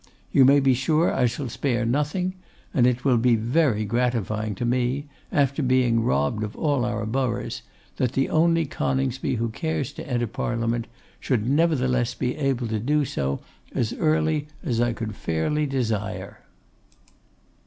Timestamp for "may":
0.45-0.59